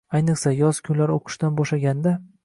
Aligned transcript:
Ayniqsa, 0.19 0.53
yoz 0.59 0.79
kunlari 0.87 1.17
o’qishdan 1.17 1.59
bo’shaganda 1.59 2.15